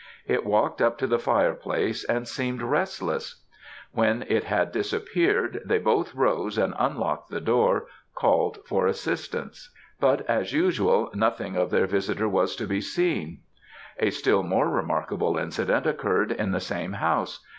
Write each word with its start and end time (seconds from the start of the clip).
It 0.25 0.47
walked 0.47 0.81
up 0.81 0.97
to 0.97 1.05
the 1.05 1.19
fireplace 1.19 2.03
and 2.03 2.27
seemed 2.27 2.63
restless. 2.63 3.43
When 3.91 4.25
it 4.27 4.45
had 4.45 4.71
disappeared, 4.71 5.61
they 5.63 5.77
both 5.77 6.15
rose 6.15 6.57
and 6.57 6.73
unlocked 6.79 7.29
the 7.29 7.39
door, 7.39 7.85
called 8.15 8.57
for 8.65 8.87
assistance, 8.87 9.69
but, 9.99 10.21
as 10.27 10.53
usual, 10.53 11.11
nothing 11.13 11.55
of 11.55 11.69
their 11.69 11.85
visitor 11.85 12.27
was 12.27 12.55
to 12.55 12.65
be 12.65 12.81
seen. 12.81 13.41
A 13.99 14.09
still 14.09 14.41
more 14.41 14.71
remarkable 14.71 15.37
incident 15.37 15.85
occurred 15.85 16.31
in 16.31 16.49
the 16.51 16.59
same 16.59 16.93
house. 16.93 17.45